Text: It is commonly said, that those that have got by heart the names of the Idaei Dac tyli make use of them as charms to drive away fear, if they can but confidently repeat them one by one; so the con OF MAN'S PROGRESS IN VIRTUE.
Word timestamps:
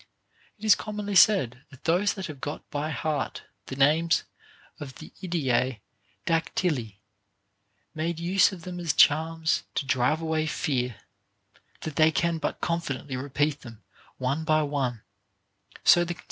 It 0.57 0.65
is 0.65 0.73
commonly 0.73 1.13
said, 1.13 1.61
that 1.69 1.83
those 1.83 2.15
that 2.15 2.25
have 2.25 2.41
got 2.41 2.67
by 2.71 2.89
heart 2.89 3.43
the 3.67 3.75
names 3.75 4.23
of 4.79 4.95
the 4.95 5.13
Idaei 5.21 5.77
Dac 6.25 6.55
tyli 6.55 6.95
make 7.93 8.17
use 8.19 8.51
of 8.51 8.63
them 8.63 8.79
as 8.79 8.93
charms 8.93 9.61
to 9.75 9.85
drive 9.85 10.19
away 10.19 10.47
fear, 10.47 10.95
if 11.85 11.93
they 11.93 12.09
can 12.11 12.39
but 12.39 12.61
confidently 12.61 13.15
repeat 13.15 13.61
them 13.61 13.83
one 14.17 14.43
by 14.43 14.63
one; 14.63 15.01
so 15.01 15.01
the 15.01 15.01
con 15.01 15.01
OF 15.01 15.05
MAN'S 15.05 15.93
PROGRESS 15.93 15.97
IN 15.97 16.07
VIRTUE. 16.15 16.19